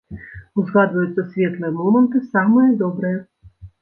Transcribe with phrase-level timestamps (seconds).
[0.61, 3.19] Узгадваюцца светлыя моманты, самыя добрыя.